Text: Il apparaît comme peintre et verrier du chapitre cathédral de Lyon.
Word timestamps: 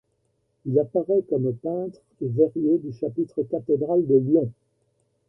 Il 0.65 0.79
apparaît 0.79 1.21
comme 1.29 1.53
peintre 1.53 1.99
et 2.21 2.27
verrier 2.27 2.79
du 2.79 2.91
chapitre 2.91 3.43
cathédral 3.43 4.03
de 4.07 4.15
Lyon. 4.17 4.51